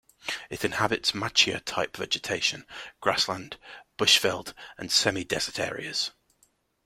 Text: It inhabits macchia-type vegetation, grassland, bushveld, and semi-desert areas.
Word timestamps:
It 0.49 0.65
inhabits 0.65 1.13
macchia-type 1.13 1.95
vegetation, 1.95 2.65
grassland, 3.01 3.59
bushveld, 3.99 4.55
and 4.75 4.91
semi-desert 4.91 5.59
areas. 5.59 6.09